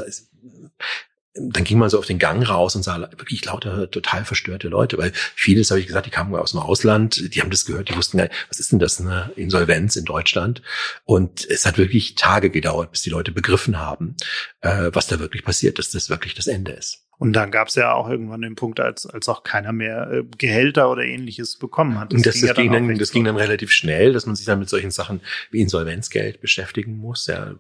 [1.35, 4.99] dann ging man so auf den Gang raus und sah wirklich lauter total verstörte Leute,
[4.99, 7.97] weil vieles, habe ich gesagt, die kamen aus dem Ausland, die haben das gehört, die
[7.97, 10.63] wussten, was ist denn das, eine Insolvenz in Deutschland?
[11.05, 14.17] Und es hat wirklich Tage gedauert, bis die Leute begriffen haben,
[14.61, 17.01] äh, was da wirklich passiert, dass das wirklich das Ende ist.
[17.19, 20.25] Und dann gab es ja auch irgendwann den Punkt, als, als auch keiner mehr äh,
[20.37, 22.13] Gehälter oder ähnliches bekommen hat.
[22.13, 24.47] Das, das, ging, das, ja ging, dann, das ging dann relativ schnell, dass man sich
[24.47, 27.27] dann mit solchen Sachen wie Insolvenzgeld beschäftigen muss.
[27.27, 27.55] Ja,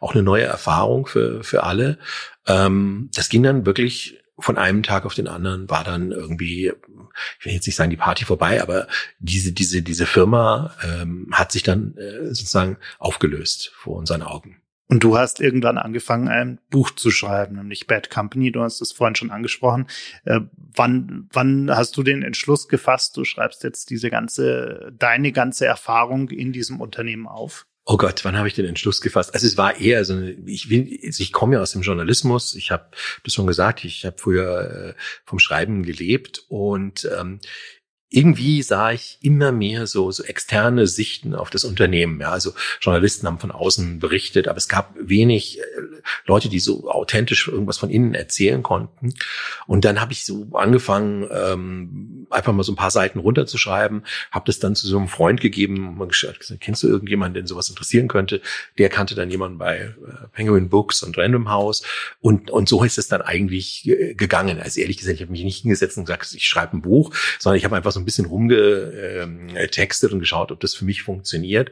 [0.00, 1.98] auch eine neue Erfahrung für, für alle.
[2.46, 6.72] Ähm, das ging dann wirklich von einem Tag auf den anderen, war dann irgendwie
[7.38, 8.88] ich will jetzt nicht sagen die Party vorbei, aber
[9.20, 14.60] diese diese diese Firma ähm, hat sich dann äh, sozusagen aufgelöst vor unseren Augen.
[14.86, 18.52] Und du hast irgendwann angefangen, ein Buch zu schreiben, nämlich Bad Company.
[18.52, 19.86] Du hast es vorhin schon angesprochen.
[20.24, 23.16] Äh, wann, wann hast du den Entschluss gefasst?
[23.16, 27.66] Du schreibst jetzt diese ganze, deine ganze Erfahrung in diesem Unternehmen auf?
[27.86, 29.34] Oh Gott, wann habe ich den Entschluss gefasst?
[29.34, 32.54] Also es war eher so, eine, ich ich komme ja aus dem Journalismus.
[32.54, 32.86] Ich habe
[33.24, 33.84] das schon gesagt.
[33.84, 37.40] Ich habe früher äh, vom Schreiben gelebt und ähm,
[38.10, 42.20] irgendwie sah ich immer mehr so, so externe Sichten auf das Unternehmen.
[42.20, 45.62] Ja, also Journalisten haben von außen berichtet, aber es gab wenig äh,
[46.26, 49.14] Leute, die so authentisch irgendwas von innen erzählen konnten.
[49.66, 54.46] Und dann habe ich so angefangen, ähm, einfach mal so ein paar Seiten runterzuschreiben, habe
[54.46, 58.08] das dann zu so einem Freund gegeben und gesagt, kennst du irgendjemanden, den sowas interessieren
[58.08, 58.40] könnte?
[58.78, 59.92] Der kannte dann jemanden bei äh,
[60.32, 61.82] Penguin Books und Random House.
[62.20, 64.60] Und, und so ist es dann eigentlich gegangen.
[64.60, 67.56] Also ehrlich gesagt, ich habe mich nicht hingesetzt und gesagt, ich schreibe ein Buch, sondern
[67.56, 71.70] ich habe einfach so ein bisschen rumgetextet und geschaut, ob das für mich funktioniert.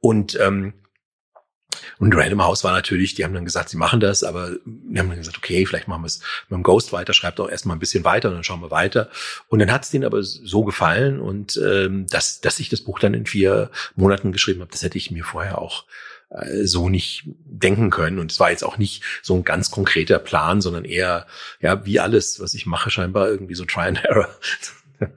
[0.00, 0.74] Und ähm,
[1.98, 5.08] und Random House war natürlich, die haben dann gesagt, sie machen das, aber wir haben
[5.08, 7.80] dann gesagt, okay, vielleicht machen wir es mit dem Ghost weiter, schreibt doch erstmal ein
[7.80, 9.08] bisschen weiter und dann schauen wir weiter.
[9.48, 12.98] Und dann hat es denen aber so gefallen und ähm, dass, dass ich das Buch
[12.98, 15.84] dann in vier Monaten geschrieben habe, das hätte ich mir vorher auch
[16.30, 18.18] äh, so nicht denken können.
[18.18, 21.26] Und es war jetzt auch nicht so ein ganz konkreter Plan, sondern eher,
[21.60, 24.28] ja, wie alles, was ich mache, scheinbar irgendwie so Try and Error.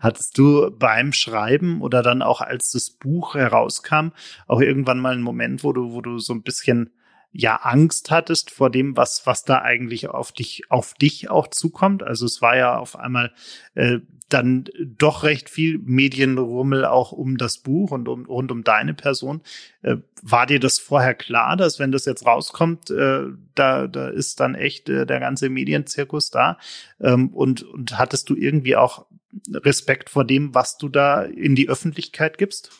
[0.00, 4.10] Hattest du beim Schreiben oder dann auch als das Buch herauskam,
[4.46, 6.90] auch irgendwann mal einen Moment, wo du, wo du so ein bisschen
[7.30, 12.02] ja Angst hattest vor dem, was was da eigentlich auf dich auf dich auch zukommt.
[12.02, 13.32] Also es war ja auf einmal
[13.74, 18.92] äh, dann doch recht viel Medienrummel auch um das Buch und um, rund um deine
[18.92, 19.40] Person.
[19.82, 24.40] Äh, war dir das vorher klar, dass wenn das jetzt rauskommt, äh, da, da ist
[24.40, 26.58] dann echt äh, der ganze Medienzirkus da?
[27.00, 29.06] Ähm, und, und hattest du irgendwie auch
[29.52, 32.70] Respekt vor dem, was du da in die Öffentlichkeit gibst?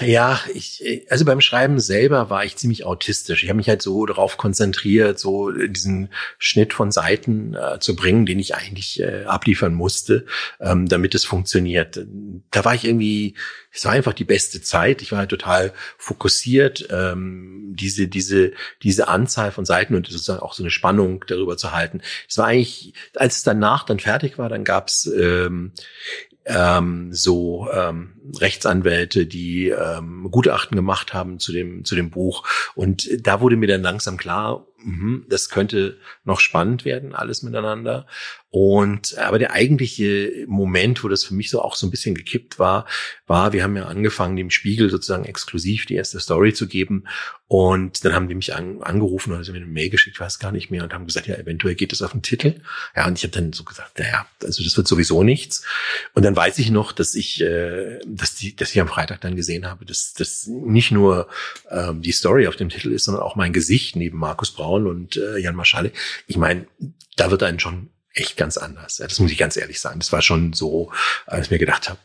[0.00, 3.42] Ja, ich, also beim Schreiben selber war ich ziemlich autistisch.
[3.42, 8.24] Ich habe mich halt so darauf konzentriert, so diesen Schnitt von Seiten äh, zu bringen,
[8.24, 10.26] den ich eigentlich äh, abliefern musste,
[10.60, 12.06] ähm, damit es funktioniert.
[12.50, 13.34] Da war ich irgendwie,
[13.72, 15.02] es war einfach die beste Zeit.
[15.02, 20.54] Ich war halt total fokussiert, ähm, diese, diese, diese Anzahl von Seiten und sozusagen auch
[20.54, 22.02] so eine Spannung darüber zu halten.
[22.28, 25.72] Es war eigentlich, als es danach dann fertig war, dann gab's ähm,
[26.48, 33.08] ähm, so ähm, Rechtsanwälte, die ähm, Gutachten gemacht haben zu dem zu dem Buch und
[33.26, 38.06] da wurde mir dann langsam klar, mh, das könnte noch spannend werden alles miteinander
[38.50, 42.58] und aber der eigentliche Moment, wo das für mich so auch so ein bisschen gekippt
[42.58, 42.86] war,
[43.26, 47.04] war, wir haben ja angefangen, dem Spiegel sozusagen exklusiv die erste Story zu geben.
[47.46, 50.52] Und dann haben die mich an, angerufen oder sie mir eine Mail geschickt, weiß gar
[50.52, 52.60] nicht mehr, und haben gesagt, ja, eventuell geht es auf den Titel.
[52.96, 55.64] Ja, und ich habe dann so gesagt, naja, also das wird sowieso nichts.
[56.14, 59.36] Und dann weiß ich noch, dass ich, äh, dass die, dass ich am Freitag dann
[59.36, 61.28] gesehen habe, dass das nicht nur
[61.70, 65.16] ähm, die Story auf dem Titel ist, sondern auch mein Gesicht neben Markus Braun und
[65.16, 65.92] äh, Jan Marschalle.
[66.26, 66.66] Ich meine,
[67.16, 68.96] da wird einen schon echt ganz anders.
[68.96, 70.00] Das muss ich ganz ehrlich sagen.
[70.00, 70.90] Das war schon so,
[71.26, 71.98] als ich mir gedacht habe,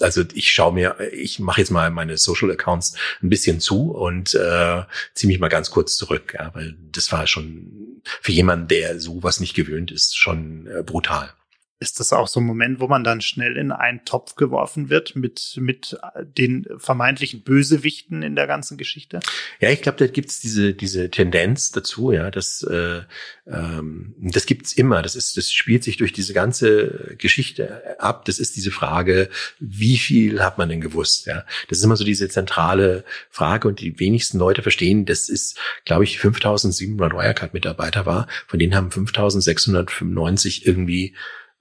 [0.00, 4.34] also ich schaue mir, ich mache jetzt mal meine Social Accounts ein bisschen zu und
[4.34, 4.82] äh,
[5.14, 9.40] ziehe mich mal ganz kurz zurück, ja, weil das war schon für jemanden, der sowas
[9.40, 11.32] nicht gewöhnt ist, schon äh, brutal
[11.80, 15.14] ist das auch so ein Moment, wo man dann schnell in einen Topf geworfen wird
[15.14, 15.96] mit, mit
[16.36, 19.20] den vermeintlichen Bösewichten in der ganzen Geschichte?
[19.60, 23.02] Ja, ich glaube, da gibt's diese, diese Tendenz dazu, ja, das, äh,
[23.46, 25.02] ähm, das gibt's immer.
[25.02, 28.24] Das ist, das spielt sich durch diese ganze Geschichte ab.
[28.24, 29.28] Das ist diese Frage,
[29.60, 31.26] wie viel hat man denn gewusst?
[31.26, 35.56] Ja, das ist immer so diese zentrale Frage und die wenigsten Leute verstehen, das ist,
[35.84, 41.14] glaube ich, 5700 Wirecard-Mitarbeiter war, von denen haben 5695 irgendwie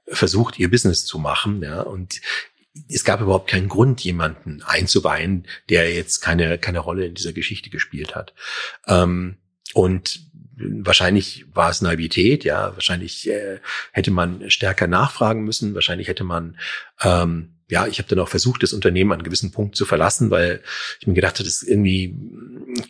[0.08, 2.22] versucht, ihr Business zu machen, ja, und
[2.90, 7.70] es gab überhaupt keinen Grund, jemanden einzuweihen, der jetzt keine, keine Rolle in dieser Geschichte
[7.70, 8.34] gespielt hat.
[8.88, 9.38] Ähm,
[9.74, 10.22] und
[10.58, 13.60] wahrscheinlich war es Naivität, ja, wahrscheinlich äh,
[13.92, 16.58] hätte man stärker nachfragen müssen, wahrscheinlich hätte man
[17.02, 20.32] ähm, ja, ich habe dann auch versucht, das Unternehmen an einem gewissen Punkt zu verlassen,
[20.32, 20.62] weil
[21.00, 22.16] ich mir gedacht habe, das irgendwie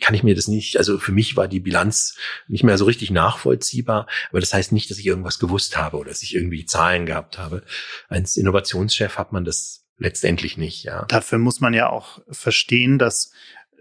[0.00, 3.10] kann ich mir das nicht, also für mich war die Bilanz nicht mehr so richtig
[3.10, 7.06] nachvollziehbar, aber das heißt nicht, dass ich irgendwas gewusst habe oder dass ich irgendwie Zahlen
[7.06, 7.64] gehabt habe.
[8.08, 11.06] Als Innovationschef hat man das letztendlich nicht, ja.
[11.06, 13.32] Dafür muss man ja auch verstehen, dass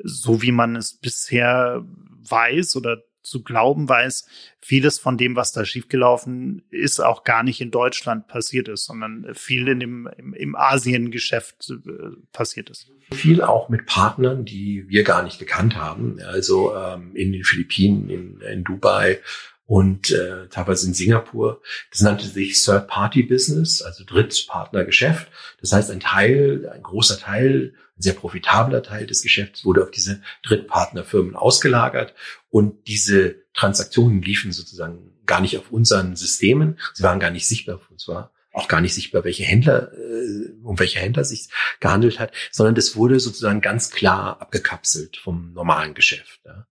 [0.03, 1.83] so wie man es bisher
[2.29, 4.27] weiß oder zu glauben weiß,
[4.59, 9.27] vieles von dem, was da schiefgelaufen ist, auch gar nicht in Deutschland passiert ist, sondern
[9.33, 11.91] viel in dem, im, im Asiengeschäft äh,
[12.31, 12.87] passiert ist.
[13.13, 16.19] Viel auch mit Partnern, die wir gar nicht gekannt haben.
[16.21, 19.19] Also ähm, in den Philippinen, in, in Dubai
[19.67, 21.61] und äh, teilweise in Singapur.
[21.91, 25.27] Das nannte sich Third-Party-Business, also Drittpartnergeschäft.
[25.61, 29.91] Das heißt, ein Teil, ein großer Teil, ein sehr profitabler Teil des Geschäfts wurde auf
[29.91, 32.13] diese Drittpartnerfirmen ausgelagert
[32.49, 36.79] und diese Transaktionen liefen sozusagen gar nicht auf unseren Systemen.
[36.93, 40.51] Sie waren gar nicht sichtbar für uns war auch gar nicht sichtbar, welche Händler, äh,
[40.63, 45.93] um welche Händler sich gehandelt hat, sondern das wurde sozusagen ganz klar abgekapselt vom normalen
[45.93, 46.41] Geschäft.
[46.43, 46.65] Ja.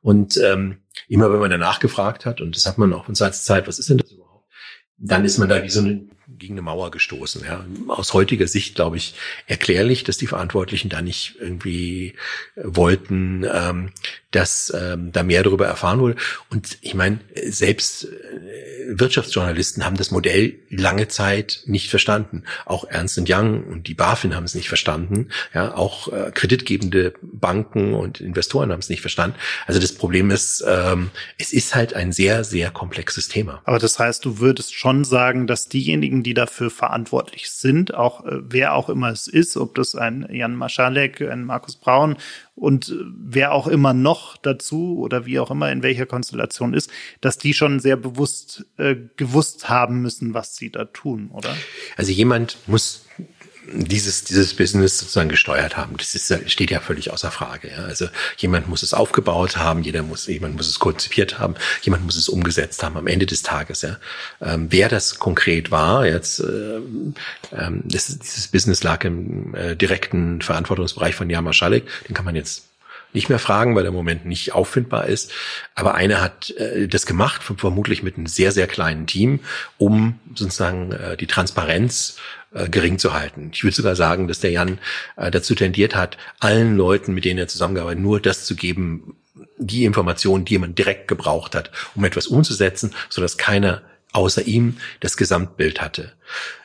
[0.00, 3.34] Und ähm, immer wenn man danach gefragt hat, und das hat man auch von Zeit
[3.34, 4.46] zu Zeit, was ist denn das überhaupt,
[4.98, 7.44] dann ist man da wie so eine gegen eine Mauer gestoßen.
[7.44, 7.64] Ja.
[7.88, 9.14] Aus heutiger Sicht, glaube ich,
[9.46, 12.14] erklärlich, dass die Verantwortlichen da nicht irgendwie
[12.56, 13.92] wollten, ähm,
[14.32, 16.16] dass ähm, da mehr darüber erfahren wurde.
[16.50, 18.08] Und ich meine, selbst äh,
[18.88, 22.44] Wirtschaftsjournalisten haben das Modell lange Zeit nicht verstanden.
[22.64, 25.28] Auch Ernst Young und die BaFin haben es nicht verstanden.
[25.54, 29.36] Ja, auch äh, kreditgebende Banken und Investoren haben es nicht verstanden.
[29.66, 33.60] Also das Problem ist, ähm, es ist halt ein sehr, sehr komplexes Thema.
[33.64, 38.40] Aber das heißt, du würdest schon sagen, dass diejenigen, die dafür verantwortlich sind, auch äh,
[38.42, 42.16] wer auch immer es ist, ob das ein Jan Maschalek, ein Markus Braun
[42.54, 46.90] und äh, wer auch immer noch dazu oder wie auch immer in welcher Konstellation ist,
[47.22, 51.56] dass die schon sehr bewusst äh, gewusst haben müssen, was sie da tun, oder?
[51.96, 53.06] Also jemand muss
[53.70, 55.96] dieses, dieses Business sozusagen gesteuert haben.
[55.96, 57.70] Das ist, steht ja völlig außer Frage.
[57.70, 57.84] Ja.
[57.84, 62.16] Also jemand muss es aufgebaut haben, jeder muss, jemand muss es konzipiert haben, jemand muss
[62.16, 63.82] es umgesetzt haben am Ende des Tages.
[63.82, 63.98] Ja.
[64.40, 67.14] Ähm, wer das konkret war, jetzt ähm,
[67.52, 72.36] ähm das, dieses Business lag im äh, direkten Verantwortungsbereich von Jan Maschalek, den kann man
[72.36, 72.64] jetzt
[73.12, 75.32] nicht mehr fragen, weil der Moment nicht auffindbar ist.
[75.74, 79.40] Aber einer hat äh, das gemacht, vermutlich mit einem sehr, sehr kleinen Team,
[79.78, 82.16] um sozusagen äh, die Transparenz
[82.54, 83.50] äh, gering zu halten.
[83.52, 84.78] Ich würde sogar sagen, dass der Jan
[85.16, 89.16] äh, dazu tendiert hat, allen Leuten, mit denen er zusammengearbeitet, nur das zu geben,
[89.58, 93.82] die Informationen, die man direkt gebraucht hat, um etwas umzusetzen, sodass keiner
[94.12, 96.12] außer ihm das Gesamtbild hatte.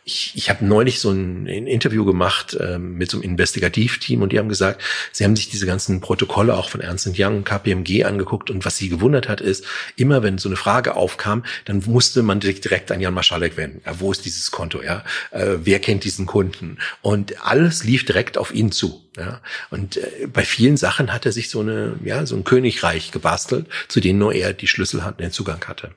[0.04, 4.40] Ich, ich habe neulich so ein, Interview gemacht ähm, mit so einem Investigativteam und die
[4.40, 4.82] haben gesagt,
[5.12, 8.90] sie haben sich diese ganzen Protokolle auch von Ernst Young, KPMG angeguckt und was sie
[8.90, 13.14] gewundert hat ist, immer wenn so eine Frage aufkam, dann musste man direkt an Jan
[13.14, 13.82] Maschalek wenden.
[13.86, 14.82] Ja, wo ist dieses Konto?
[14.82, 16.78] Ja, äh, wer kennt diesen Kunden?
[17.02, 19.04] Und alles lief direkt auf ihn zu.
[19.18, 23.12] Ja, und äh, bei vielen Sachen hat er sich so eine, ja, so ein Königreich
[23.12, 25.92] gebastelt, zu denen nur er die Schlüssel hat, den Zugang hatte.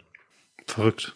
[0.67, 1.15] Verrückt.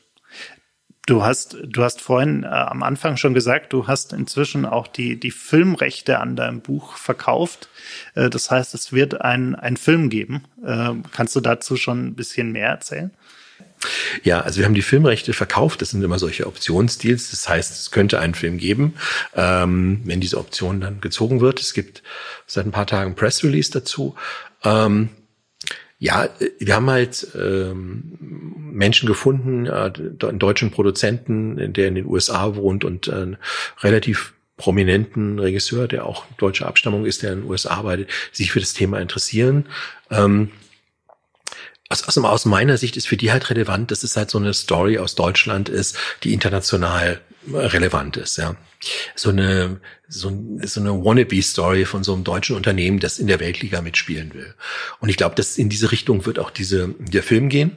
[1.06, 5.20] Du hast, du hast vorhin äh, am Anfang schon gesagt, du hast inzwischen auch die,
[5.20, 7.68] die Filmrechte an deinem Buch verkauft.
[8.14, 10.44] Äh, das heißt, es wird ein, ein Film geben.
[10.64, 13.10] Äh, kannst du dazu schon ein bisschen mehr erzählen?
[14.22, 15.82] Ja, also wir haben die Filmrechte verkauft.
[15.82, 17.30] Das sind immer solche Optionsdeals.
[17.30, 18.94] Das heißt, es könnte einen Film geben,
[19.34, 21.60] ähm, wenn diese Option dann gezogen wird.
[21.60, 22.02] Es gibt
[22.46, 24.14] seit ein paar Tagen Press Release dazu.
[24.62, 25.10] Ähm,
[26.04, 28.18] ja, wir haben halt ähm,
[28.58, 29.90] Menschen gefunden, äh,
[30.26, 33.38] einen deutschen Produzenten, der in den USA wohnt und einen
[33.80, 38.60] relativ prominenten Regisseur, der auch deutscher Abstammung ist, der in den USA arbeitet, sich für
[38.60, 39.64] das Thema interessieren.
[40.10, 40.50] Ähm,
[41.88, 44.98] aus, aus meiner Sicht ist für die halt relevant, dass es halt so eine Story
[44.98, 48.56] aus Deutschland ist, die international relevant ist, ja.
[49.14, 53.80] So eine, so, so eine Wannabe-Story von so einem deutschen Unternehmen, das in der Weltliga
[53.80, 54.54] mitspielen will.
[55.00, 57.72] Und ich glaube, dass in diese Richtung wird auch diese, der Film gehen.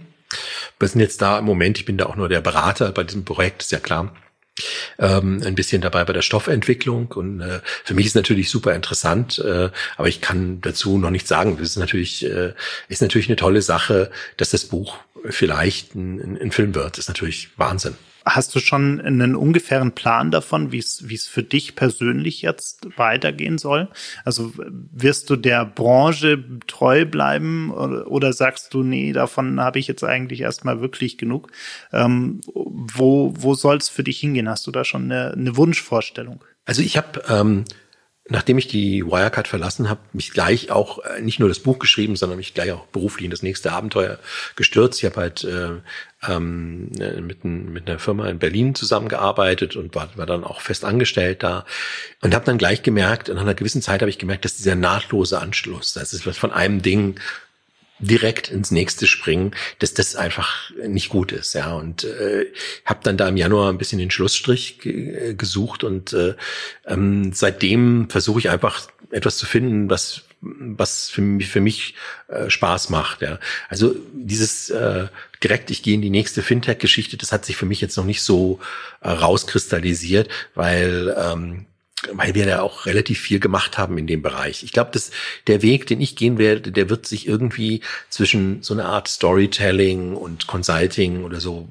[0.79, 3.25] Wir sind jetzt da im Moment, ich bin da auch nur der Berater bei diesem
[3.25, 4.15] Projekt, ist ja klar.
[4.97, 9.37] Ähm, ein bisschen dabei bei der Stoffentwicklung und äh, für mich ist natürlich super interessant,
[9.37, 11.57] äh, aber ich kann dazu noch nichts sagen.
[11.59, 12.53] Das ist natürlich äh,
[12.87, 14.97] ist natürlich eine tolle Sache, dass das Buch
[15.29, 16.93] vielleicht ein, ein Film wird.
[16.93, 17.95] Das ist natürlich Wahnsinn.
[18.29, 23.87] Hast du schon einen ungefähren Plan davon, wie es für dich persönlich jetzt weitergehen soll?
[24.25, 29.87] Also wirst du der Branche treu bleiben oder, oder sagst du, nee, davon habe ich
[29.87, 31.51] jetzt eigentlich erstmal wirklich genug?
[31.93, 34.49] Ähm, wo wo soll es für dich hingehen?
[34.49, 36.43] Hast du da schon eine, eine Wunschvorstellung?
[36.65, 37.63] Also ich habe ähm,
[38.29, 42.15] nachdem ich die Wirecard verlassen habe, mich gleich auch äh, nicht nur das Buch geschrieben,
[42.15, 44.19] sondern mich gleich auch beruflich in das nächste Abenteuer
[44.55, 44.99] gestürzt.
[44.99, 45.79] Ich habe halt äh,
[46.27, 46.89] ähm,
[47.21, 51.43] mit, ein, mit einer Firma in Berlin zusammengearbeitet und war, war dann auch fest angestellt
[51.43, 51.65] da
[52.21, 55.39] und habe dann gleich gemerkt, in einer gewissen Zeit habe ich gemerkt, dass dieser nahtlose
[55.39, 57.19] Anschluss, das ist was von einem Ding
[57.99, 61.73] direkt ins nächste springen, dass das einfach nicht gut ist, ja.
[61.73, 62.45] Und äh,
[62.85, 66.35] habe dann da im Januar ein bisschen den Schlussstrich ge gesucht und äh,
[66.85, 71.95] ähm, seitdem versuche ich einfach etwas zu finden, was was für mich, für mich
[72.27, 73.21] äh, Spaß macht.
[73.21, 73.39] Ja.
[73.69, 75.07] Also dieses äh,
[75.43, 78.21] direkt, ich gehe in die nächste Fintech-Geschichte, das hat sich für mich jetzt noch nicht
[78.21, 78.59] so
[79.01, 81.65] äh, rauskristallisiert, weil ähm,
[82.11, 84.63] weil wir da auch relativ viel gemacht haben in dem Bereich.
[84.63, 85.09] Ich glaube, dass
[85.47, 90.15] der Weg, den ich gehen werde, der wird sich irgendwie zwischen so einer Art Storytelling
[90.15, 91.67] und Consulting oder so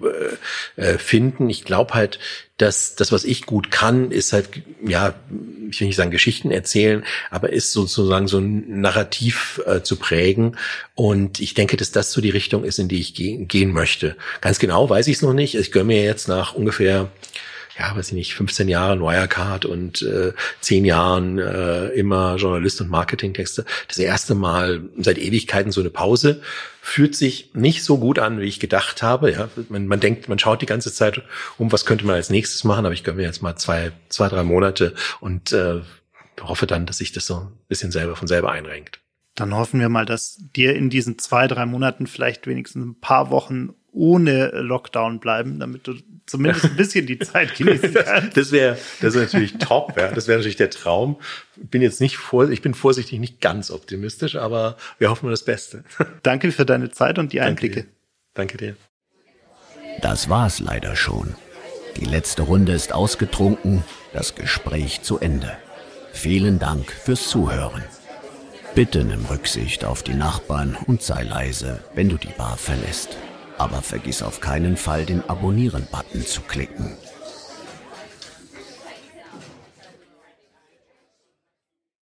[0.77, 1.49] äh, äh, finden.
[1.49, 2.19] Ich glaube halt,
[2.57, 4.49] dass das, was ich gut kann, ist halt,
[4.85, 5.15] ja,
[5.71, 10.57] ich will nicht sagen Geschichten erzählen, aber ist sozusagen so ein Narrativ äh, zu prägen.
[10.97, 14.17] Und ich denke, dass das so die Richtung ist, in die ich ge gehen möchte.
[14.41, 15.55] Ganz genau weiß ich es noch nicht.
[15.55, 17.11] Ich gönne mir jetzt nach ungefähr
[17.79, 22.91] ja, weiß ich nicht, 15 Jahren Wirecard und äh, 10 Jahren äh, immer Journalist und
[22.91, 23.65] Marketingtexte.
[23.89, 26.41] Das erste Mal seit Ewigkeiten so eine Pause.
[26.81, 29.33] Fühlt sich nicht so gut an, wie ich gedacht habe.
[29.33, 31.21] Ja, man, man denkt, man schaut die ganze Zeit
[31.59, 34.29] um, was könnte man als nächstes machen, aber ich gönne mir jetzt mal zwei, zwei,
[34.29, 35.81] drei Monate und äh,
[36.41, 39.01] hoffe dann, dass sich das so ein bisschen selber von selber einrenkt.
[39.35, 43.31] Dann hoffen wir mal, dass dir in diesen zwei, drei Monaten vielleicht wenigstens ein paar
[43.31, 45.95] Wochen ohne Lockdown bleiben, damit du
[46.27, 48.37] zumindest ein bisschen die Zeit genießen kannst.
[48.37, 50.13] das wäre das wär natürlich top, ja.
[50.13, 51.17] Das wäre natürlich der Traum.
[51.57, 55.45] Bin jetzt nicht vor, ich bin vorsichtig nicht ganz optimistisch, aber wir hoffen nur das
[55.45, 55.83] Beste.
[56.23, 57.87] Danke für deine Zeit und die Einblicke.
[58.35, 58.75] Danke dir.
[58.75, 60.01] Danke dir.
[60.03, 61.35] Das war's leider schon.
[61.97, 63.83] Die letzte Runde ist ausgetrunken,
[64.13, 65.57] das Gespräch zu Ende.
[66.13, 67.83] Vielen Dank fürs Zuhören.
[68.75, 73.17] Bitte nimm Rücksicht auf die Nachbarn und sei leise, wenn du die Bar verlässt
[73.59, 76.97] aber vergiss auf keinen Fall den Abonnieren-Button zu klicken.